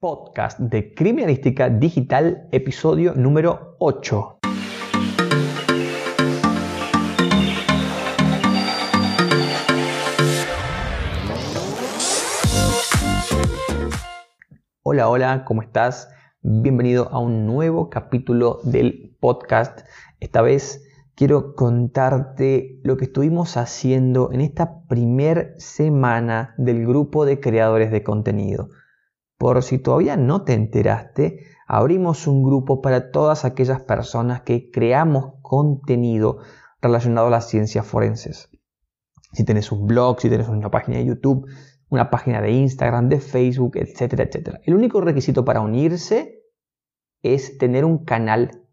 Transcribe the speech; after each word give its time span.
podcast 0.00 0.58
de 0.58 0.94
Criminalística 0.94 1.68
Digital, 1.68 2.48
episodio 2.52 3.12
número 3.14 3.76
8. 3.80 4.38
Hola, 14.82 15.10
hola, 15.10 15.44
¿cómo 15.44 15.60
estás? 15.60 16.08
Bienvenido 16.40 17.10
a 17.12 17.18
un 17.18 17.44
nuevo 17.46 17.90
capítulo 17.90 18.60
del 18.64 19.14
podcast. 19.20 19.80
Esta 20.18 20.40
vez 20.40 20.82
quiero 21.14 21.54
contarte 21.54 22.80
lo 22.84 22.96
que 22.96 23.04
estuvimos 23.04 23.58
haciendo 23.58 24.32
en 24.32 24.40
esta 24.40 24.80
primer 24.88 25.56
semana 25.58 26.54
del 26.56 26.86
grupo 26.86 27.26
de 27.26 27.38
creadores 27.38 27.90
de 27.90 28.02
contenido. 28.02 28.70
Por 29.40 29.62
si 29.62 29.78
todavía 29.78 30.18
no 30.18 30.44
te 30.44 30.52
enteraste, 30.52 31.46
abrimos 31.66 32.26
un 32.26 32.42
grupo 32.42 32.82
para 32.82 33.10
todas 33.10 33.46
aquellas 33.46 33.80
personas 33.80 34.42
que 34.42 34.70
creamos 34.70 35.32
contenido 35.40 36.40
relacionado 36.82 37.28
a 37.28 37.30
las 37.30 37.48
ciencias 37.48 37.86
forenses. 37.86 38.50
Si 39.32 39.46
tienes 39.46 39.72
un 39.72 39.86
blog, 39.86 40.20
si 40.20 40.28
tienes 40.28 40.46
una 40.46 40.70
página 40.70 40.98
de 40.98 41.06
YouTube, 41.06 41.46
una 41.88 42.10
página 42.10 42.42
de 42.42 42.50
Instagram, 42.50 43.08
de 43.08 43.18
Facebook, 43.18 43.78
etcétera, 43.78 44.24
etcétera. 44.24 44.60
El 44.62 44.74
único 44.74 45.00
requisito 45.00 45.42
para 45.42 45.62
unirse 45.62 46.42
es 47.22 47.56
tener 47.56 47.86
un 47.86 48.04
canal 48.04 48.66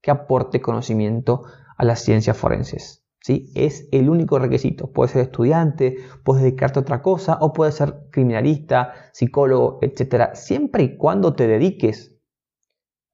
que 0.00 0.12
aporte 0.12 0.60
conocimiento 0.60 1.42
a 1.76 1.84
las 1.84 1.98
ciencias 2.04 2.36
forenses. 2.36 3.01
Es 3.28 3.88
el 3.92 4.10
único 4.10 4.38
requisito. 4.38 4.90
Puedes 4.90 5.12
ser 5.12 5.22
estudiante, 5.22 5.96
puedes 6.24 6.42
dedicarte 6.42 6.80
a 6.80 6.82
otra 6.82 7.02
cosa 7.02 7.38
o 7.40 7.52
puedes 7.52 7.76
ser 7.76 8.08
criminalista, 8.10 8.94
psicólogo, 9.12 9.78
etc. 9.82 10.34
Siempre 10.34 10.82
y 10.82 10.96
cuando 10.96 11.34
te 11.34 11.46
dediques 11.46 12.18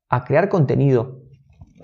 a 0.08 0.24
crear 0.24 0.48
contenido 0.48 1.20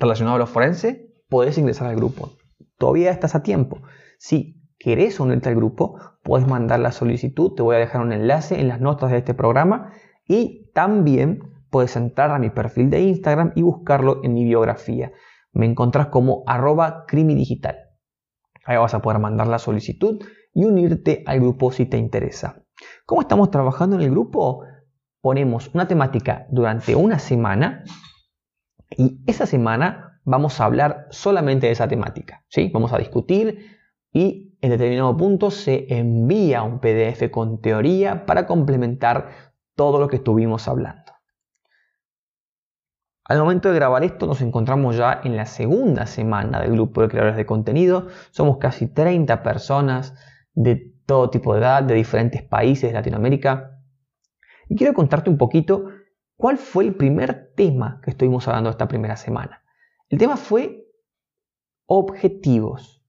relacionado 0.01 0.37
a 0.37 0.39
lo 0.39 0.47
forense, 0.47 1.13
puedes 1.29 1.59
ingresar 1.59 1.89
al 1.89 1.97
grupo. 1.97 2.31
Todavía 2.79 3.11
estás 3.11 3.35
a 3.35 3.43
tiempo. 3.43 3.83
Si 4.19 4.63
querés 4.79 5.21
unirte 5.21 5.51
al 5.51 5.57
grupo, 5.57 5.99
puedes 6.23 6.49
mandar 6.49 6.81
la 6.81 6.93
solicitud. 6.93 7.53
Te 7.55 7.63
voy 7.63 7.77
a 7.77 7.81
dejar 7.81 8.01
un 8.01 8.13
enlace 8.13 8.59
en 8.59 8.69
las 8.69 8.81
notas 8.81 9.11
de 9.11 9.19
este 9.19 9.35
programa 9.35 9.93
y 10.27 10.71
también 10.73 11.43
puedes 11.71 11.95
entrar 11.97 12.31
a 12.31 12.39
mi 12.39 12.51
perfil 12.51 12.89
de 12.89 13.03
Instagram 13.03 13.53
y 13.55 13.63
buscarlo 13.63 14.21
en 14.25 14.33
mi 14.33 14.45
biografía. 14.45 15.13
Me 15.53 15.67
encontrás 15.67 16.07
como 16.07 16.43
arroba 16.47 17.05
crimidigital. 17.07 17.84
Ahí 18.65 18.77
vas 18.77 18.95
a 18.95 19.03
poder 19.03 19.21
mandar 19.21 19.47
la 19.47 19.59
solicitud 19.59 20.23
y 20.53 20.65
unirte 20.65 21.23
al 21.27 21.41
grupo 21.41 21.73
si 21.73 21.87
te 21.87 21.99
interesa. 21.99 22.63
¿Cómo 23.07 23.23
estamos 23.23 23.51
trabajando 23.51 23.97
en 23.97 24.03
el 24.03 24.11
grupo? 24.11 24.65
Ponemos 25.21 25.71
una 25.75 25.89
temática 25.89 26.47
durante 26.51 26.95
una 26.95 27.19
semana 27.19 27.85
y 28.91 29.21
esa 29.27 29.47
semana 29.47 30.21
vamos 30.25 30.61
a 30.61 30.65
hablar 30.65 31.07
solamente 31.11 31.67
de 31.67 31.73
esa 31.73 31.89
temática. 31.89 32.45
¿sí? 32.49 32.71
Vamos 32.73 32.93
a 32.93 32.99
discutir 32.99 33.79
y 34.13 34.57
en 34.61 34.71
determinado 34.71 35.17
punto 35.17 35.51
se 35.51 35.87
envía 35.95 36.63
un 36.63 36.79
PDF 36.79 37.31
con 37.31 37.61
teoría 37.61 38.25
para 38.27 38.47
complementar 38.47 39.29
todo 39.75 39.99
lo 39.99 40.09
que 40.09 40.17
estuvimos 40.17 40.69
hablando. 40.69 41.04
Al 43.27 43.39
momento 43.39 43.71
de 43.71 43.77
grabar 43.77 44.05
esto 44.05 44.27
nos 44.27 44.43
encontramos 44.43 44.97
ya 44.97 45.23
en 45.25 45.35
la 45.35 45.47
segunda 45.47 46.05
semana 46.05 46.61
del 46.61 46.73
grupo 46.73 47.01
de 47.01 47.09
creadores 47.09 47.37
de 47.37 47.47
contenido. 47.47 48.09
Somos 48.31 48.59
casi 48.59 48.87
30 48.87 49.43
personas 49.43 50.15
de 50.53 50.93
todo 51.07 51.31
tipo 51.31 51.55
de 51.55 51.61
edad, 51.61 51.83
de 51.83 51.95
diferentes 51.95 52.43
países 52.43 52.91
de 52.91 52.95
Latinoamérica. 52.95 53.81
Y 54.69 54.77
quiero 54.77 54.93
contarte 54.93 55.31
un 55.31 55.39
poquito 55.39 55.87
cuál 56.37 56.59
fue 56.59 56.85
el 56.85 56.97
primer 56.97 57.55
tema 57.57 58.01
que 58.03 58.11
estuvimos 58.11 58.47
hablando 58.47 58.69
esta 58.69 58.89
primera 58.89 59.17
semana. 59.17 59.63
El 60.11 60.19
tema 60.19 60.37
fue 60.37 60.85
objetivos, 61.87 63.03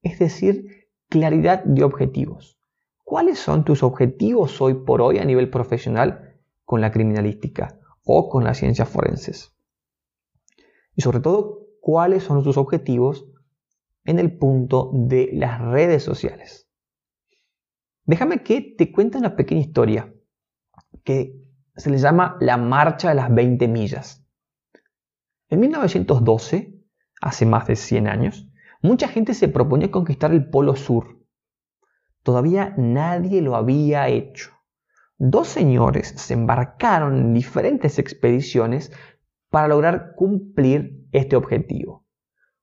es 0.00 0.18
decir, 0.18 0.88
claridad 1.10 1.62
de 1.64 1.84
objetivos. 1.84 2.58
¿Cuáles 3.04 3.38
son 3.38 3.64
tus 3.64 3.82
objetivos 3.82 4.62
hoy 4.62 4.72
por 4.72 5.02
hoy 5.02 5.18
a 5.18 5.26
nivel 5.26 5.50
profesional 5.50 6.38
con 6.64 6.80
la 6.80 6.90
criminalística? 6.90 7.78
O 8.04 8.28
con 8.28 8.44
las 8.44 8.58
ciencias 8.58 8.88
forenses. 8.88 9.54
Y 10.94 11.02
sobre 11.02 11.20
todo, 11.20 11.66
cuáles 11.80 12.22
son 12.24 12.42
sus 12.44 12.56
objetivos 12.56 13.26
en 14.04 14.18
el 14.18 14.36
punto 14.36 14.90
de 14.92 15.30
las 15.32 15.60
redes 15.60 16.02
sociales. 16.02 16.68
Déjame 18.04 18.42
que 18.42 18.74
te 18.76 18.90
cuente 18.90 19.18
una 19.18 19.36
pequeña 19.36 19.60
historia 19.60 20.12
que 21.04 21.40
se 21.76 21.90
le 21.90 21.98
llama 21.98 22.36
la 22.40 22.56
Marcha 22.56 23.10
de 23.10 23.14
las 23.14 23.32
20 23.32 23.68
millas. 23.68 24.26
En 25.48 25.60
1912, 25.60 26.82
hace 27.20 27.46
más 27.46 27.66
de 27.66 27.76
100 27.76 28.08
años, 28.08 28.48
mucha 28.82 29.08
gente 29.08 29.34
se 29.34 29.48
proponía 29.48 29.90
conquistar 29.90 30.32
el 30.32 30.50
Polo 30.50 30.74
Sur. 30.74 31.20
Todavía 32.22 32.74
nadie 32.76 33.40
lo 33.40 33.56
había 33.56 34.08
hecho 34.08 34.52
dos 35.30 35.46
señores 35.46 36.14
se 36.16 36.34
embarcaron 36.34 37.16
en 37.16 37.34
diferentes 37.34 38.00
expediciones 38.00 38.90
para 39.50 39.68
lograr 39.68 40.14
cumplir 40.16 41.06
este 41.12 41.36
objetivo. 41.36 42.04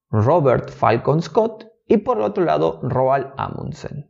Robert 0.10 0.70
Falcon 0.70 1.22
Scott 1.22 1.68
y 1.88 1.98
por 1.98 2.18
el 2.18 2.24
otro 2.24 2.44
lado 2.44 2.82
Roald 2.84 3.28
Amundsen. 3.38 4.10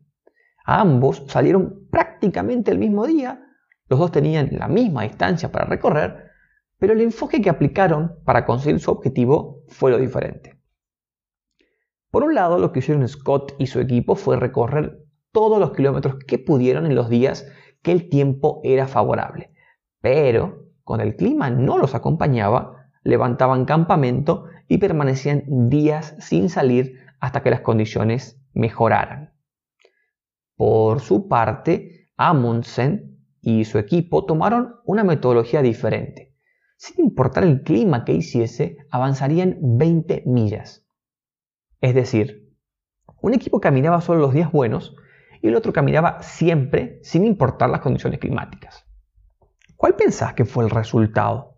Ambos 0.66 1.26
salieron 1.28 1.88
prácticamente 1.92 2.72
el 2.72 2.80
mismo 2.80 3.06
día, 3.06 3.40
los 3.88 4.00
dos 4.00 4.12
tenían 4.12 4.50
la 4.54 4.68
misma 4.68 5.04
distancia 5.04 5.52
para 5.52 5.66
recorrer, 5.66 6.32
pero 6.80 6.94
el 6.94 7.02
enfoque 7.02 7.44
que 7.44 7.52
aplicaron 7.52 8.16
para 8.26 8.46
conseguir 8.46 8.80
su 8.80 8.90
objetivo 8.90 9.64
fue 9.68 9.92
lo 9.92 10.00
diferente. 10.00 10.60
Por 12.10 12.24
un 12.24 12.34
lado, 12.34 12.58
lo 12.58 12.72
que 12.72 12.80
hicieron 12.80 13.08
Scott 13.08 13.54
y 13.60 13.68
su 13.68 13.80
equipo 13.80 14.16
fue 14.16 14.38
recorrer 14.38 15.06
todos 15.32 15.60
los 15.60 15.74
kilómetros 15.74 16.16
que 16.26 16.40
pudieron 16.40 16.88
en 16.88 16.96
los 16.96 17.10
días 17.10 17.46
que 17.82 17.92
el 17.92 18.10
tiempo 18.10 18.62
era 18.64 18.88
favorable. 18.88 19.52
Pero 20.02 20.66
cuando 20.84 21.06
el 21.06 21.16
clima 21.16 21.50
no 21.50 21.78
los 21.78 21.96
acompañaba, 21.96 22.90
levantaban 23.04 23.66
campamento 23.66 24.46
y 24.68 24.78
permanecían 24.78 25.70
días 25.70 26.16
sin 26.20 26.50
salir 26.50 27.00
hasta 27.20 27.42
que 27.42 27.50
las 27.50 27.62
condiciones 27.62 28.42
mejoraran. 28.54 29.34
Por 30.56 31.00
su 31.00 31.28
parte, 31.28 32.10
Amundsen 32.18 33.18
y 33.42 33.66
su 33.66 33.78
equipo 33.78 34.26
tomaron 34.26 34.76
una 34.86 35.04
metodología 35.04 35.62
diferente. 35.62 36.36
Sin 36.76 37.06
importar 37.06 37.44
el 37.44 37.64
clima 37.64 38.06
que 38.06 38.14
hiciese, 38.14 38.78
avanzarían 38.90 39.58
20 39.62 40.24
millas. 40.26 40.86
Es 41.82 41.96
decir, 41.96 42.56
un 43.22 43.34
equipo 43.34 43.60
caminaba 43.60 44.02
solo 44.02 44.20
los 44.22 44.34
días 44.34 44.52
buenos 44.52 44.96
y 45.42 45.48
el 45.48 45.56
otro 45.56 45.74
caminaba 45.74 46.22
siempre 46.22 47.00
sin 47.04 47.26
importar 47.26 47.70
las 47.70 47.82
condiciones 47.82 48.20
climáticas. 48.20 48.86
¿Cuál 49.76 49.96
pensás 49.96 50.34
que 50.34 50.46
fue 50.46 50.64
el 50.66 50.70
resultado? 50.70 51.56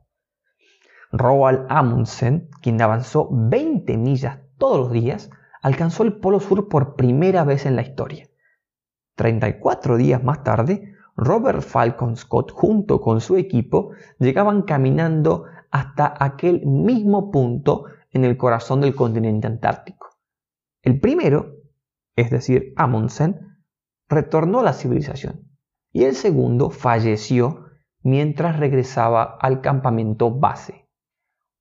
Roald 1.11 1.65
Amundsen, 1.69 2.49
quien 2.61 2.81
avanzó 2.81 3.27
20 3.31 3.97
millas 3.97 4.39
todos 4.57 4.77
los 4.77 4.91
días, 4.91 5.29
alcanzó 5.61 6.03
el 6.03 6.13
Polo 6.17 6.39
Sur 6.39 6.69
por 6.69 6.95
primera 6.95 7.43
vez 7.43 7.65
en 7.65 7.75
la 7.75 7.81
historia. 7.81 8.27
34 9.15 9.97
días 9.97 10.23
más 10.23 10.43
tarde, 10.43 10.95
Robert 11.15 11.61
Falcon 11.61 12.15
Scott 12.15 12.51
junto 12.51 13.01
con 13.01 13.21
su 13.21 13.37
equipo 13.37 13.91
llegaban 14.19 14.63
caminando 14.63 15.45
hasta 15.69 16.13
aquel 16.19 16.65
mismo 16.65 17.31
punto 17.31 17.85
en 18.11 18.25
el 18.25 18.37
corazón 18.37 18.81
del 18.81 18.95
continente 18.95 19.47
antártico. 19.47 20.09
El 20.81 20.99
primero, 20.99 21.57
es 22.15 22.29
decir, 22.29 22.73
Amundsen, 22.75 23.50
retornó 24.11 24.59
a 24.59 24.63
la 24.63 24.73
civilización 24.73 25.49
y 25.91 26.03
el 26.03 26.15
segundo 26.15 26.69
falleció 26.69 27.65
mientras 28.03 28.59
regresaba 28.59 29.37
al 29.39 29.61
campamento 29.61 30.31
base. 30.31 30.89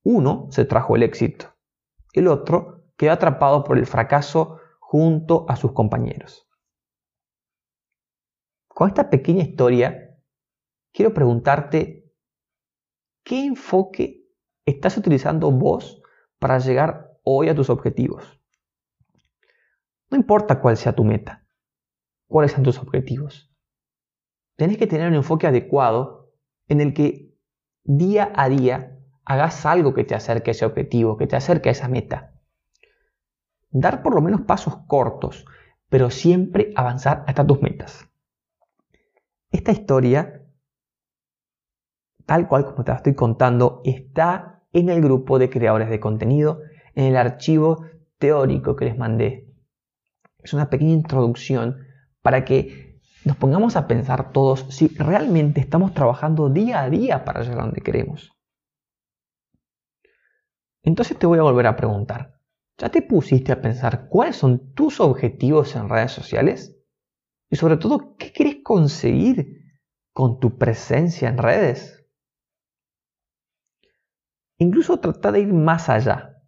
Uno 0.02 0.48
se 0.50 0.64
trajo 0.64 0.96
el 0.96 1.02
éxito, 1.02 1.54
el 2.12 2.28
otro 2.28 2.84
quedó 2.96 3.12
atrapado 3.12 3.64
por 3.64 3.78
el 3.78 3.86
fracaso 3.86 4.58
junto 4.80 5.46
a 5.48 5.56
sus 5.56 5.72
compañeros. 5.72 6.48
Con 8.66 8.88
esta 8.88 9.10
pequeña 9.10 9.44
historia, 9.44 10.18
quiero 10.92 11.14
preguntarte, 11.14 12.12
¿qué 13.22 13.44
enfoque 13.44 14.26
estás 14.64 14.96
utilizando 14.96 15.50
vos 15.52 16.02
para 16.38 16.58
llegar 16.58 17.12
hoy 17.22 17.48
a 17.48 17.54
tus 17.54 17.70
objetivos? 17.70 18.40
No 20.10 20.16
importa 20.16 20.60
cuál 20.60 20.76
sea 20.76 20.94
tu 20.94 21.04
meta, 21.04 21.39
cuáles 22.30 22.52
son 22.52 22.62
tus 22.62 22.78
objetivos. 22.78 23.52
Tenés 24.56 24.78
que 24.78 24.86
tener 24.86 25.08
un 25.08 25.14
enfoque 25.14 25.46
adecuado 25.46 26.32
en 26.68 26.80
el 26.80 26.94
que 26.94 27.34
día 27.84 28.32
a 28.34 28.48
día 28.48 28.98
hagas 29.26 29.66
algo 29.66 29.92
que 29.92 30.04
te 30.04 30.14
acerque 30.14 30.50
a 30.50 30.52
ese 30.52 30.64
objetivo, 30.64 31.18
que 31.18 31.26
te 31.26 31.36
acerque 31.36 31.68
a 31.68 31.72
esa 31.72 31.88
meta. 31.88 32.34
Dar 33.70 34.02
por 34.02 34.14
lo 34.14 34.22
menos 34.22 34.42
pasos 34.42 34.78
cortos, 34.86 35.44
pero 35.88 36.08
siempre 36.08 36.72
avanzar 36.74 37.24
hasta 37.26 37.46
tus 37.46 37.60
metas. 37.60 38.08
Esta 39.50 39.72
historia 39.72 40.40
tal 42.30 42.46
cual 42.46 42.64
como 42.64 42.84
te 42.84 42.92
la 42.92 42.98
estoy 42.98 43.16
contando, 43.16 43.80
está 43.84 44.62
en 44.72 44.88
el 44.88 45.02
grupo 45.02 45.40
de 45.40 45.50
creadores 45.50 45.90
de 45.90 45.98
contenido, 45.98 46.60
en 46.94 47.06
el 47.06 47.16
archivo 47.16 47.84
teórico 48.18 48.76
que 48.76 48.84
les 48.84 48.96
mandé. 48.96 49.48
Es 50.38 50.54
una 50.54 50.70
pequeña 50.70 50.92
introducción 50.92 51.78
para 52.22 52.44
que 52.44 53.00
nos 53.24 53.36
pongamos 53.36 53.76
a 53.76 53.86
pensar 53.86 54.32
todos 54.32 54.66
si 54.70 54.88
realmente 54.88 55.60
estamos 55.60 55.92
trabajando 55.94 56.48
día 56.48 56.82
a 56.82 56.90
día 56.90 57.24
para 57.24 57.42
llegar 57.42 57.60
a 57.60 57.64
donde 57.64 57.82
queremos. 57.82 58.32
Entonces 60.82 61.18
te 61.18 61.26
voy 61.26 61.38
a 61.38 61.42
volver 61.42 61.66
a 61.66 61.76
preguntar, 61.76 62.40
¿ya 62.78 62.88
te 62.88 63.02
pusiste 63.02 63.52
a 63.52 63.60
pensar 63.60 64.08
cuáles 64.08 64.36
son 64.36 64.72
tus 64.74 65.00
objetivos 65.00 65.76
en 65.76 65.88
redes 65.88 66.12
sociales? 66.12 66.76
Y 67.50 67.56
sobre 67.56 67.76
todo, 67.76 68.16
¿qué 68.16 68.32
quieres 68.32 68.58
conseguir 68.62 69.60
con 70.12 70.40
tu 70.40 70.56
presencia 70.56 71.28
en 71.28 71.38
redes? 71.38 72.06
Incluso 74.58 75.00
trata 75.00 75.32
de 75.32 75.40
ir 75.40 75.52
más 75.52 75.88
allá. 75.88 76.42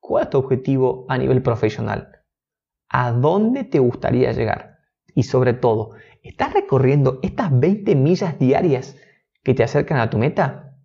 ¿Cuál 0.00 0.24
es 0.24 0.30
tu 0.30 0.38
objetivo 0.38 1.06
a 1.08 1.18
nivel 1.18 1.42
profesional? 1.42 2.24
¿A 2.88 3.12
dónde 3.12 3.64
te 3.64 3.78
gustaría 3.78 4.32
llegar? 4.32 4.71
Y 5.14 5.24
sobre 5.24 5.52
todo, 5.52 5.92
¿estás 6.22 6.54
recorriendo 6.54 7.18
estas 7.22 7.58
20 7.58 7.94
millas 7.96 8.38
diarias 8.38 8.96
que 9.42 9.54
te 9.54 9.62
acercan 9.62 9.98
a 9.98 10.10
tu 10.10 10.18
meta? 10.18 10.78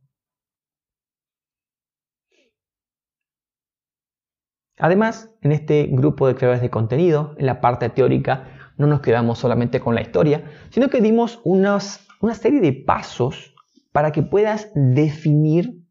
Además, 4.79 5.31
en 5.41 5.51
este 5.51 5.87
grupo 5.87 6.27
de 6.27 6.35
creadores 6.35 6.61
de 6.61 6.69
contenido, 6.69 7.35
en 7.37 7.47
la 7.47 7.61
parte 7.61 7.89
teórica, 7.89 8.73
no 8.77 8.85
nos 8.85 9.01
quedamos 9.01 9.39
solamente 9.39 9.79
con 9.79 9.95
la 9.95 10.01
historia, 10.01 10.51
sino 10.69 10.89
que 10.89 11.01
dimos 11.01 11.41
una 11.43 11.79
serie 11.79 12.61
de 12.61 12.73
pasos 12.73 13.55
para 13.91 14.11
que 14.11 14.21
puedas 14.21 14.69
definir 14.75 15.83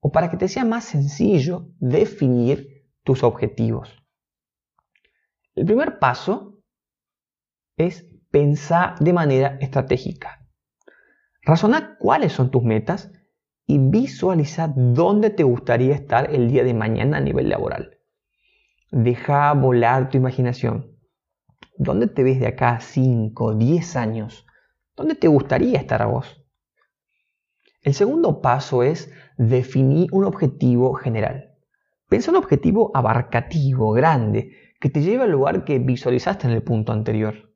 o 0.00 0.12
para 0.12 0.30
que 0.30 0.36
te 0.36 0.46
sea 0.46 0.64
más 0.64 0.84
sencillo 0.84 1.66
definir 1.80 2.86
tus 3.02 3.24
objetivos. 3.24 3.90
El 5.56 5.66
primer 5.66 5.98
paso 5.98 6.57
es 7.78 8.06
pensar 8.30 8.98
de 8.98 9.12
manera 9.12 9.56
estratégica. 9.60 10.46
Razona 11.42 11.96
cuáles 11.98 12.32
son 12.32 12.50
tus 12.50 12.62
metas 12.62 13.10
y 13.66 13.78
visualiza 13.78 14.72
dónde 14.74 15.30
te 15.30 15.44
gustaría 15.44 15.94
estar 15.94 16.34
el 16.34 16.50
día 16.50 16.64
de 16.64 16.74
mañana 16.74 17.18
a 17.18 17.20
nivel 17.20 17.48
laboral. 17.48 17.98
Deja 18.90 19.52
volar 19.54 20.10
tu 20.10 20.16
imaginación. 20.16 20.98
¿Dónde 21.76 22.08
te 22.08 22.22
ves 22.22 22.40
de 22.40 22.48
acá 22.48 22.70
a 22.70 22.80
5, 22.80 23.54
10 23.54 23.96
años? 23.96 24.46
¿Dónde 24.96 25.14
te 25.14 25.28
gustaría 25.28 25.78
estar 25.78 26.02
a 26.02 26.06
vos? 26.06 26.44
El 27.82 27.94
segundo 27.94 28.40
paso 28.40 28.82
es 28.82 29.12
definir 29.36 30.08
un 30.12 30.24
objetivo 30.24 30.94
general. 30.94 31.54
Pensa 32.08 32.30
un 32.30 32.36
objetivo 32.36 32.90
abarcativo, 32.94 33.92
grande, 33.92 34.50
que 34.80 34.90
te 34.90 35.02
lleve 35.02 35.24
al 35.24 35.30
lugar 35.30 35.64
que 35.64 35.78
visualizaste 35.78 36.46
en 36.46 36.54
el 36.54 36.62
punto 36.62 36.92
anterior. 36.92 37.47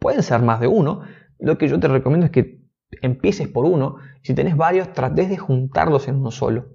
Pueden 0.00 0.22
ser 0.22 0.40
más 0.40 0.60
de 0.60 0.66
uno. 0.66 1.02
Lo 1.38 1.58
que 1.58 1.68
yo 1.68 1.78
te 1.78 1.86
recomiendo 1.86 2.26
es 2.26 2.32
que 2.32 2.62
empieces 3.02 3.46
por 3.48 3.66
uno, 3.66 3.98
si 4.22 4.34
tenés 4.34 4.56
varios, 4.56 4.92
trates 4.92 5.28
de 5.28 5.36
juntarlos 5.36 6.08
en 6.08 6.16
uno 6.16 6.30
solo. 6.30 6.70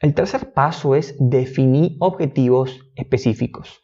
El 0.00 0.14
tercer 0.14 0.52
paso 0.52 0.94
es 0.94 1.16
definir 1.18 1.96
objetivos 1.98 2.90
específicos. 2.94 3.82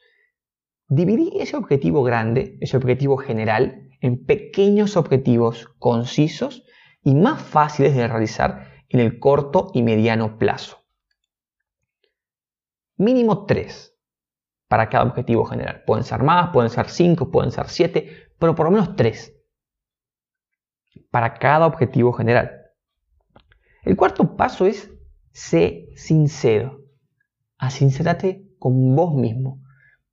Dividir 0.89 1.33
ese 1.41 1.57
objetivo 1.57 2.03
grande, 2.03 2.57
ese 2.61 2.77
objetivo 2.77 3.17
general, 3.17 3.89
en 4.01 4.25
pequeños 4.25 4.97
objetivos 4.97 5.69
concisos 5.79 6.65
y 7.03 7.15
más 7.15 7.43
fáciles 7.43 7.97
de 7.97 8.07
realizar 8.07 8.85
en 8.89 9.01
el 9.01 9.19
corto 9.19 9.71
y 9.75 9.83
mediano 9.83 10.39
plazo. 10.39 10.85
Mínimo 12.97 13.47
tres 13.47 13.91
para 14.71 14.89
cada 14.89 15.03
objetivo 15.03 15.45
general. 15.45 15.83
Pueden 15.85 16.05
ser 16.05 16.23
más, 16.23 16.51
pueden 16.51 16.71
ser 16.71 16.89
cinco, 16.89 17.33
pueden 17.33 17.51
ser 17.51 17.69
siete, 17.69 18.29
pero 18.39 18.55
por 18.55 18.67
lo 18.67 18.71
menos 18.71 18.95
tres 18.95 19.37
para 21.11 21.35
cada 21.35 21.67
objetivo 21.67 22.13
general. 22.13 22.53
El 23.83 23.97
cuarto 23.97 24.37
paso 24.37 24.67
es 24.67 24.89
sé 25.33 25.89
sincero. 25.97 26.85
Asincérate 27.59 28.47
con 28.61 28.95
vos 28.95 29.13
mismo. 29.13 29.61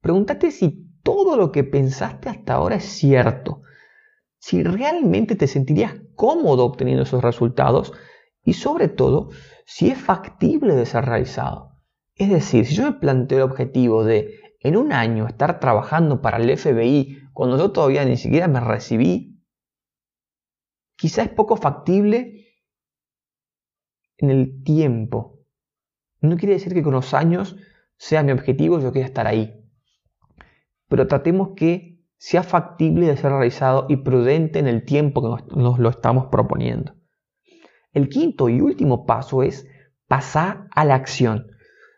Pregúntate 0.01 0.49
si 0.49 0.89
todo 1.03 1.37
lo 1.37 1.51
que 1.51 1.63
pensaste 1.63 2.27
hasta 2.27 2.55
ahora 2.55 2.77
es 2.77 2.85
cierto. 2.85 3.61
Si 4.39 4.63
realmente 4.63 5.35
te 5.35 5.45
sentirías 5.45 5.93
cómodo 6.15 6.65
obteniendo 6.65 7.03
esos 7.03 7.23
resultados 7.23 7.93
y 8.43 8.53
sobre 8.53 8.87
todo 8.87 9.29
si 9.67 9.91
es 9.91 9.99
factible 9.99 10.73
de 10.73 10.87
ser 10.87 11.05
realizado. 11.05 11.73
Es 12.15 12.29
decir, 12.31 12.65
si 12.65 12.73
yo 12.73 12.85
me 12.85 12.93
planteo 12.93 13.37
el 13.37 13.51
objetivo 13.51 14.03
de 14.03 14.46
en 14.59 14.77
un 14.77 14.91
año 14.91 15.27
estar 15.27 15.59
trabajando 15.59 16.21
para 16.21 16.37
el 16.37 16.57
FBI 16.57 17.29
cuando 17.33 17.57
yo 17.57 17.71
todavía 17.71 18.05
ni 18.05 18.17
siquiera 18.17 18.47
me 18.47 18.59
recibí 18.59 19.37
quizá 20.95 21.23
es 21.23 21.29
poco 21.29 21.55
factible 21.55 22.47
en 24.17 24.29
el 24.31 24.63
tiempo. 24.63 25.39
No 26.21 26.35
quiere 26.37 26.55
decir 26.55 26.73
que 26.73 26.83
con 26.83 26.93
los 26.93 27.13
años 27.13 27.55
sea 27.97 28.23
mi 28.23 28.31
objetivo 28.31 28.79
yo 28.79 28.91
quiera 28.91 29.07
estar 29.07 29.27
ahí. 29.27 29.63
Pero 30.87 31.07
tratemos 31.07 31.49
que 31.55 31.97
sea 32.17 32.43
factible 32.43 33.07
de 33.07 33.17
ser 33.17 33.31
realizado 33.31 33.85
y 33.89 33.97
prudente 33.97 34.59
en 34.59 34.67
el 34.67 34.83
tiempo 34.83 35.21
que 35.21 35.55
nos, 35.55 35.79
lo 35.79 35.89
estamos 35.89 36.27
proponiendo. 36.27 36.95
El 37.93 38.09
quinto 38.09 38.49
y 38.49 38.59
último 38.59 39.05
paso 39.05 39.43
es 39.43 39.67
pasar 40.07 40.67
a 40.71 40.83
la 40.83 40.95
acción. 40.95 41.51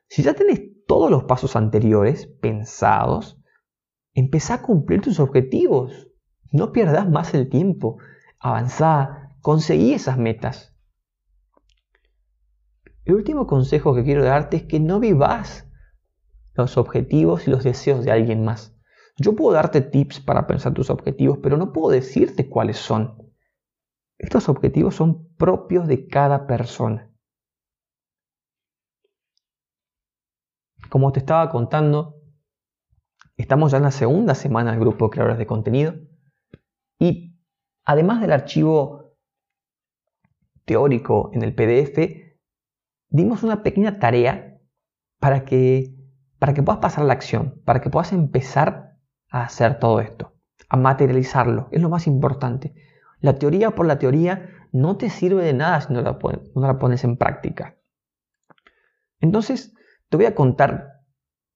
Si 0.07 0.23
ya 0.23 0.33
tenés 0.33 0.61
todos 0.89 1.11
los 1.11 1.25
pasos 1.25 1.55
anteriores 1.55 2.25
pensados, 2.25 3.39
empezá 4.15 4.55
a 4.55 4.61
cumplir 4.63 5.01
tus 5.01 5.19
objetivos. 5.19 6.07
No 6.51 6.71
pierdas 6.71 7.07
más 7.07 7.35
el 7.35 7.47
tiempo 7.47 7.99
avanzá, 8.39 9.35
conseguí 9.41 9.93
esas 9.93 10.17
metas. 10.17 10.75
El 13.05 13.13
último 13.13 13.45
consejo 13.45 13.93
que 13.93 14.03
quiero 14.03 14.23
darte 14.23 14.57
es 14.57 14.63
que 14.63 14.79
no 14.79 14.99
vivas 14.99 15.69
los 16.55 16.75
objetivos 16.75 17.47
y 17.47 17.51
los 17.51 17.63
deseos 17.63 18.03
de 18.03 18.11
alguien 18.11 18.43
más. 18.43 18.75
Yo 19.15 19.35
puedo 19.35 19.53
darte 19.53 19.81
tips 19.81 20.19
para 20.19 20.47
pensar 20.47 20.73
tus 20.73 20.89
objetivos, 20.89 21.37
pero 21.43 21.55
no 21.55 21.71
puedo 21.71 21.91
decirte 21.91 22.49
cuáles 22.49 22.77
son. 22.77 23.31
Estos 24.17 24.49
objetivos 24.49 24.95
son 24.95 25.35
propios 25.37 25.87
de 25.87 26.07
cada 26.07 26.47
persona. 26.47 27.08
Como 30.89 31.11
te 31.11 31.19
estaba 31.19 31.49
contando, 31.49 32.15
estamos 33.37 33.71
ya 33.71 33.77
en 33.77 33.83
la 33.83 33.91
segunda 33.91 34.35
semana 34.35 34.71
del 34.71 34.79
grupo 34.79 35.05
de 35.05 35.11
creadores 35.11 35.37
de 35.37 35.47
contenido 35.47 35.95
y 36.99 37.29
Además 37.89 38.21
del 38.21 38.33
archivo 38.33 39.15
teórico 40.63 41.31
en 41.33 41.41
el 41.41 41.55
PDF, 41.55 42.37
dimos 43.09 43.41
una 43.41 43.63
pequeña 43.63 43.97
tarea 43.97 44.59
para 45.19 45.43
que, 45.43 45.95
para 46.37 46.53
que 46.53 46.61
puedas 46.61 46.81
pasar 46.81 47.03
a 47.03 47.07
la 47.07 47.13
acción, 47.13 47.63
para 47.65 47.81
que 47.81 47.89
puedas 47.89 48.13
empezar 48.13 48.99
a 49.31 49.41
hacer 49.41 49.79
todo 49.79 50.01
esto, 50.01 50.35
a 50.69 50.77
materializarlo. 50.77 51.67
Es 51.71 51.81
lo 51.81 51.89
más 51.89 52.05
importante. 52.05 52.75
La 53.21 53.39
teoría 53.39 53.71
por 53.71 53.87
la 53.87 53.97
teoría 53.97 54.47
no 54.71 54.97
te 54.97 55.09
sirve 55.09 55.43
de 55.43 55.53
nada 55.53 55.81
si 55.81 55.91
no 55.91 56.03
la, 56.03 56.19
no 56.53 56.67
la 56.67 56.77
pones 56.77 57.03
en 57.03 57.17
práctica. 57.17 57.79
Entonces, 59.19 59.73
te 60.09 60.17
voy 60.17 60.25
a 60.25 60.35
contar 60.35 61.03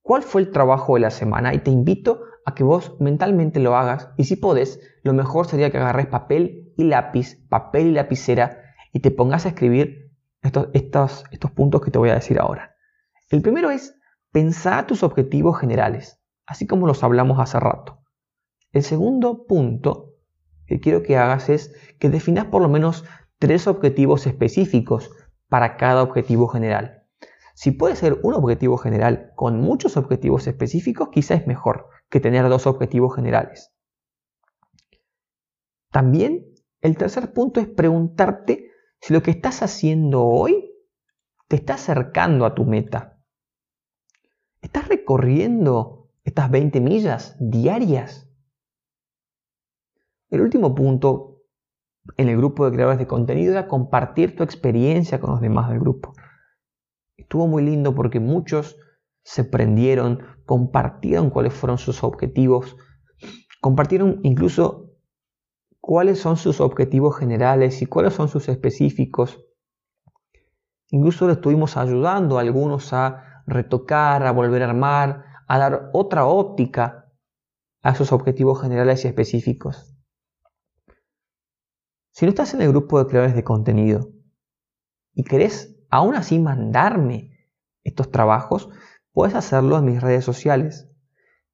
cuál 0.02 0.24
fue 0.24 0.42
el 0.42 0.52
trabajo 0.52 0.96
de 0.96 1.02
la 1.02 1.10
semana 1.10 1.54
y 1.54 1.60
te 1.60 1.72
invito 1.72 2.22
a 2.46 2.54
que 2.54 2.64
vos 2.64 2.96
mentalmente 3.00 3.60
lo 3.60 3.76
hagas 3.76 4.10
y 4.18 4.26
si 4.26 4.36
podés, 4.36 4.80
lo 5.04 5.14
mejor 5.14 5.48
sería 5.48 5.72
que 5.72 5.78
agarres 5.78 6.08
papel 6.08 6.74
y 6.78 6.84
lápiz, 6.84 7.38
papel 7.50 7.88
y 7.88 7.92
lapicera 7.92 8.62
y 8.92 9.00
te 9.00 9.12
pongas 9.12 9.46
a 9.46 9.50
escribir 9.50 10.12
estos, 10.42 10.70
estos, 10.74 11.24
estos 11.32 11.52
puntos 11.52 11.82
que 11.82 11.92
te 11.92 11.98
voy 11.98 12.10
a 12.10 12.16
decir 12.16 12.40
ahora. 12.40 12.76
El 13.30 13.42
primero 13.42 13.72
es 13.72 13.96
pensar 14.32 14.86
tus 14.88 15.04
objetivos 15.04 15.60
generales, 15.60 16.22
así 16.46 16.68
como 16.68 16.86
los 16.86 17.04
hablamos 17.04 17.40
hace 17.40 17.60
rato. 17.60 18.02
El 18.72 18.84
segundo 18.84 19.46
punto 19.48 20.14
que 20.68 20.80
quiero 20.80 21.04
que 21.04 21.18
hagas 21.18 21.50
es 21.50 21.74
que 22.00 22.10
definas 22.10 22.46
por 22.46 22.62
lo 22.62 22.70
menos 22.70 23.06
tres 23.40 23.68
objetivos 23.68 24.28
específicos 24.28 25.12
para 25.48 25.78
cada 25.78 26.04
objetivo 26.04 26.48
general. 26.48 27.03
Si 27.54 27.72
puede 27.72 27.96
ser 27.96 28.20
un 28.24 28.34
objetivo 28.34 28.78
general 28.78 29.32
con 29.36 29.62
muchos 29.62 29.96
objetivos 29.98 30.48
específicos, 30.48 31.10
quizá 31.12 31.36
es 31.36 31.48
mejor 31.48 31.88
que 32.10 32.20
tener 32.20 32.50
dos 32.50 32.68
objetivos 32.68 33.16
generales. 33.16 33.72
También 35.92 36.46
el 36.82 36.98
tercer 36.98 37.34
punto 37.34 37.60
es 37.60 37.68
preguntarte 37.68 38.72
si 39.00 39.14
lo 39.14 39.22
que 39.22 39.32
estás 39.32 39.62
haciendo 39.62 40.26
hoy 40.26 40.72
te 41.48 41.56
está 41.56 41.76
acercando 41.76 42.46
a 42.46 42.56
tu 42.56 42.66
meta. 42.66 43.20
¿Estás 44.62 44.88
recorriendo 44.88 46.10
estas 46.24 46.50
20 46.50 46.82
millas 46.82 47.36
diarias? 47.40 48.28
El 50.30 50.42
último 50.42 50.74
punto 50.74 51.44
en 52.18 52.30
el 52.30 52.38
grupo 52.38 52.66
de 52.66 52.72
creadores 52.72 53.00
de 53.00 53.08
contenido 53.08 53.52
era 53.52 53.68
compartir 53.68 54.36
tu 54.36 54.44
experiencia 54.44 55.20
con 55.20 55.32
los 55.32 55.42
demás 55.42 55.70
del 55.70 55.80
grupo. 55.80 56.14
Estuvo 57.24 57.48
muy 57.48 57.64
lindo 57.64 57.96
porque 57.96 58.20
muchos 58.20 58.78
se 59.24 59.46
prendieron, 59.46 60.20
compartieron 60.46 61.30
cuáles 61.30 61.54
fueron 61.54 61.78
sus 61.78 62.04
objetivos, 62.04 62.76
compartieron 63.62 64.20
incluso 64.24 64.92
cuáles 65.80 66.20
son 66.20 66.36
sus 66.36 66.60
objetivos 66.60 67.18
generales 67.18 67.82
y 67.82 67.86
cuáles 67.86 68.14
son 68.14 68.28
sus 68.28 68.50
específicos. 68.50 69.40
Incluso 70.90 71.30
estuvimos 71.30 71.78
ayudando 71.78 72.38
a 72.38 72.42
algunos 72.42 72.92
a 72.92 73.44
retocar, 73.48 74.26
a 74.26 74.32
volver 74.32 74.62
a 74.62 74.70
armar, 74.70 75.26
a 75.48 75.58
dar 75.58 75.90
otra 75.94 76.26
óptica 76.26 77.10
a 77.82 77.92
esos 77.92 78.12
objetivos 78.12 78.62
generales 78.62 79.06
y 79.06 79.08
específicos. 79.08 79.96
Si 82.12 82.26
no 82.26 82.30
estás 82.30 82.54
en 82.54 82.62
el 82.62 82.70
grupo 82.70 83.00
de 83.00 83.10
creadores 83.10 83.36
de 83.36 83.44
contenido 83.44 84.10
y 85.14 85.24
querés 85.24 85.83
aún 85.94 86.16
así 86.16 86.40
mandarme 86.40 87.38
estos 87.84 88.10
trabajos, 88.10 88.68
puedes 89.12 89.36
hacerlo 89.36 89.78
en 89.78 89.86
mis 89.86 90.02
redes 90.02 90.26
sociales. 90.26 90.90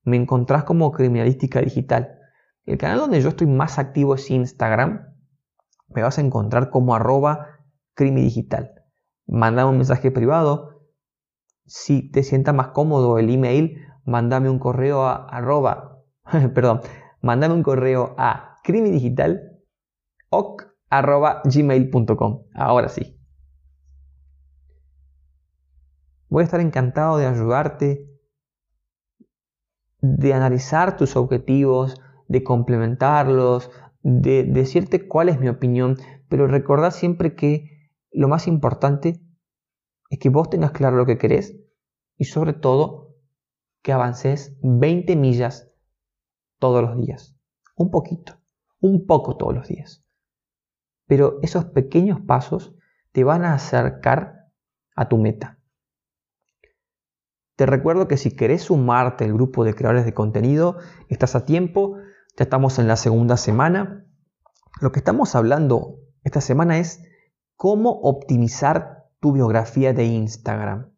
Me 0.03 0.15
encontrás 0.15 0.63
como 0.63 0.93
Criminalística 0.93 1.59
Digital. 1.59 2.19
El 2.65 2.77
canal 2.77 2.99
donde 2.99 3.19
yo 3.19 3.27
estoy 3.27 3.47
más 3.47 3.79
activo 3.79 4.15
es 4.15 4.31
Instagram. 4.31 5.13
Me 5.89 6.03
vas 6.03 6.19
a 6.19 6.21
encontrar 6.21 6.69
como 6.69 6.95
arroba 6.95 7.47
crimidigital. 7.95 8.75
Mándame 9.27 9.71
un 9.71 9.75
mensaje 9.75 10.09
privado. 10.09 10.85
Si 11.65 12.09
te 12.09 12.23
sienta 12.23 12.53
más 12.53 12.69
cómodo 12.69 13.19
el 13.19 13.29
email, 13.29 13.81
mándame 14.05 14.49
un 14.49 14.59
correo 14.59 15.05
a 15.05 15.15
arroba, 15.27 15.99
perdón, 16.55 16.79
mándame 17.21 17.55
un 17.55 17.63
correo 17.63 18.15
a. 18.17 18.55
Ahora 22.55 22.87
sí. 22.87 23.18
Voy 26.29 26.41
a 26.41 26.45
estar 26.45 26.59
encantado 26.59 27.17
de 27.17 27.25
ayudarte, 27.25 28.07
de 30.01 30.33
analizar 30.33 30.95
tus 30.95 31.15
objetivos, 31.15 32.01
de 32.27 32.43
complementarlos, 32.43 33.71
de 34.01 34.43
decirte 34.43 35.07
cuál 35.07 35.29
es 35.29 35.39
mi 35.39 35.49
opinión, 35.49 35.97
pero 36.29 36.47
recordad 36.47 36.91
siempre 36.91 37.35
que 37.35 37.91
lo 38.11 38.27
más 38.27 38.47
importante 38.47 39.19
es 40.09 40.19
que 40.19 40.29
vos 40.29 40.49
tengas 40.49 40.71
claro 40.71 40.97
lo 40.97 41.05
que 41.05 41.17
querés 41.17 41.57
y 42.17 42.25
sobre 42.25 42.53
todo 42.53 43.15
que 43.81 43.91
avances 43.91 44.57
20 44.61 45.15
millas 45.15 45.71
todos 46.59 46.81
los 46.81 46.97
días. 46.97 47.35
Un 47.75 47.91
poquito, 47.91 48.33
un 48.79 49.05
poco 49.05 49.37
todos 49.37 49.53
los 49.53 49.67
días 49.67 50.03
pero 51.09 51.39
esos 51.41 51.65
pequeños 51.65 52.21
pasos 52.21 52.75
te 53.11 53.23
van 53.23 53.43
a 53.43 53.55
acercar 53.55 54.51
a 54.95 55.09
tu 55.09 55.17
meta. 55.17 55.58
Te 57.59 57.65
recuerdo 57.65 58.07
que 58.07 58.15
si 58.15 58.31
querés 58.31 58.61
sumarte 58.61 59.25
al 59.25 59.33
grupo 59.33 59.65
de 59.65 59.75
creadores 59.75 60.05
de 60.05 60.13
contenido, 60.13 60.77
estás 61.09 61.35
a 61.35 61.43
tiempo, 61.43 61.97
ya 62.37 62.43
estamos 62.43 62.79
en 62.79 62.87
la 62.87 62.95
segunda 62.95 63.35
semana. 63.35 64.07
Lo 64.79 64.93
que 64.93 64.99
estamos 64.99 65.35
hablando 65.35 65.99
esta 66.23 66.39
semana 66.39 66.77
es 66.77 67.03
cómo 67.57 67.89
optimizar 67.89 69.09
tu 69.19 69.33
biografía 69.33 69.91
de 69.91 70.05
Instagram. 70.05 70.93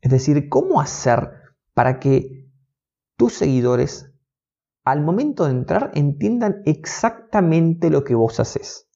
Es 0.00 0.12
decir, 0.12 0.48
cómo 0.48 0.80
hacer 0.80 1.32
para 1.74 1.98
que 1.98 2.48
tus 3.16 3.32
seguidores 3.32 4.14
al 4.84 5.00
momento 5.00 5.46
de 5.46 5.50
entrar 5.50 5.90
entiendan 5.94 6.62
exactamente 6.64 7.90
lo 7.90 8.04
que 8.04 8.14
vos 8.14 8.38
haces 8.38 8.88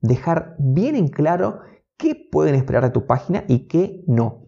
dejar 0.00 0.56
bien 0.58 0.96
en 0.96 1.08
claro 1.08 1.60
qué 1.96 2.28
pueden 2.30 2.54
esperar 2.54 2.82
de 2.82 2.90
tu 2.90 3.06
página 3.06 3.44
y 3.48 3.66
qué 3.68 4.04
no. 4.06 4.46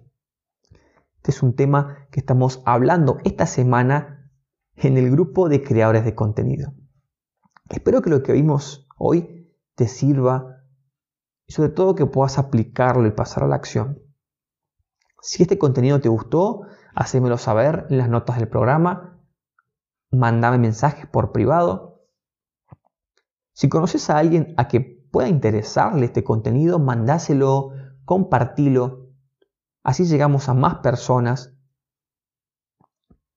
Este 1.16 1.30
es 1.30 1.42
un 1.42 1.56
tema 1.56 2.06
que 2.10 2.20
estamos 2.20 2.62
hablando 2.66 3.18
esta 3.24 3.46
semana 3.46 4.30
en 4.76 4.96
el 4.96 5.10
grupo 5.10 5.48
de 5.48 5.62
creadores 5.62 6.04
de 6.04 6.14
contenido. 6.14 6.72
Espero 7.68 8.02
que 8.02 8.10
lo 8.10 8.22
que 8.22 8.32
vimos 8.32 8.86
hoy 8.96 9.52
te 9.74 9.88
sirva 9.88 10.62
y 11.46 11.52
sobre 11.52 11.70
todo 11.70 11.94
que 11.94 12.06
puedas 12.06 12.38
aplicarlo 12.38 13.06
y 13.06 13.10
pasar 13.10 13.44
a 13.44 13.48
la 13.48 13.56
acción. 13.56 14.02
Si 15.20 15.42
este 15.42 15.58
contenido 15.58 16.00
te 16.00 16.08
gustó, 16.08 16.62
hacémelo 16.94 17.38
saber 17.38 17.86
en 17.90 17.98
las 17.98 18.08
notas 18.08 18.38
del 18.38 18.48
programa, 18.48 19.20
mandame 20.10 20.58
mensajes 20.58 21.06
por 21.06 21.32
privado. 21.32 22.04
Si 23.52 23.68
conoces 23.68 24.08
a 24.10 24.18
alguien 24.18 24.54
a 24.56 24.68
que 24.68 25.05
pueda 25.16 25.30
interesarle 25.30 26.04
este 26.04 26.22
contenido, 26.22 26.78
mandáselo, 26.78 27.70
compartilo. 28.04 29.06
Así 29.82 30.04
llegamos 30.04 30.50
a 30.50 30.52
más 30.52 30.80
personas. 30.80 31.56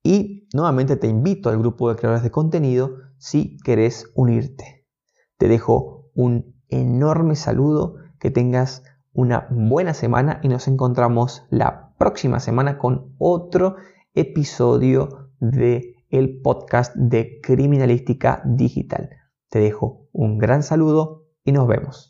Y 0.03 0.49
nuevamente 0.53 0.97
te 0.97 1.07
invito 1.07 1.49
al 1.49 1.57
grupo 1.57 1.87
de 1.87 1.95
creadores 1.95 2.23
de 2.23 2.31
contenido 2.31 2.97
si 3.17 3.55
querés 3.59 4.11
unirte. 4.13 4.89
Te 5.37 5.47
dejo 5.47 6.11
un 6.13 6.53
enorme 6.67 7.37
saludo, 7.37 7.95
que 8.19 8.29
tengas 8.29 8.83
una 9.13 9.47
buena 9.49 9.93
semana 9.93 10.41
y 10.43 10.49
nos 10.49 10.67
encontramos 10.67 11.47
la 11.49 11.95
próxima 11.97 12.41
semana 12.41 12.77
con 12.77 13.15
otro 13.19 13.77
episodio 14.13 15.29
de 15.39 15.95
el 16.09 16.41
podcast 16.41 16.93
de 16.97 17.39
Criminalística 17.41 18.41
Digital. 18.43 19.11
Te 19.47 19.59
dejo 19.59 20.09
un 20.11 20.39
gran 20.39 20.61
saludo 20.61 21.28
y 21.43 21.51
nos 21.51 21.67
vemos. 21.67 22.08